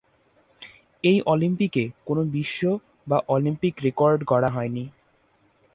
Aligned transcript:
এই 1.03 1.17
অলিম্পিকে 1.25 1.83
কোনো 2.05 2.21
বিশ্ব 2.33 2.61
বা 3.07 3.17
অলিম্পিক 3.27 3.73
রেকর্ড 3.83 4.19
গড়া 4.23 4.49
হয়নি। 4.49 4.83